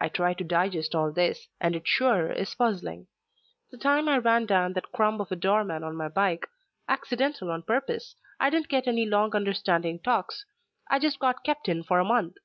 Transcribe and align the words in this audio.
I 0.00 0.08
try 0.08 0.34
to 0.34 0.44
digest 0.44 0.94
all 0.94 1.10
this, 1.10 1.48
and 1.60 1.74
it 1.74 1.82
sure 1.84 2.30
is 2.30 2.54
puzzling. 2.54 3.08
The 3.72 3.78
time 3.78 4.08
I 4.08 4.18
ran 4.18 4.46
down 4.46 4.74
that 4.74 4.92
crumb 4.92 5.20
of 5.20 5.32
a 5.32 5.34
doorman 5.34 5.82
on 5.82 5.96
my 5.96 6.06
bike, 6.06 6.46
accidental 6.88 7.50
on 7.50 7.64
purpose, 7.64 8.14
I 8.38 8.50
didn't 8.50 8.68
get 8.68 8.86
any 8.86 9.06
long 9.06 9.34
understanding 9.34 9.98
talks. 9.98 10.46
I 10.88 11.00
just 11.00 11.18
got 11.18 11.42
kept 11.42 11.68
in 11.68 11.82
for 11.82 11.98
a 11.98 12.04
month. 12.04 12.36